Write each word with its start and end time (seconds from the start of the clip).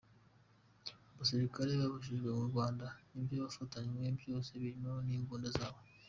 Abasirikare 1.11 1.71
basubijwe 1.93 2.27
i 2.41 2.49
Rwanda 2.51 2.85
n’ibyo 3.11 3.35
bafatanywe 3.45 4.03
byose 4.21 4.49
birimo 4.61 4.91
n’imbunda 5.05 5.49
zabo. 5.57 5.79